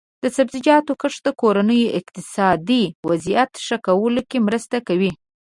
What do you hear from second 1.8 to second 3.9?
اقتصادي وضعیت ښه